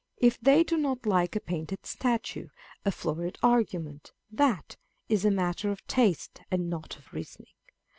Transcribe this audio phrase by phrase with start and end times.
[0.17, 2.47] If they do not like a painted statue,
[2.83, 4.75] a florid argument, that
[5.09, 7.53] is a matter of taste and not of reasoning.